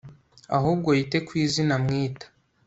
[0.57, 2.25] ahubwo yite ku izina mwita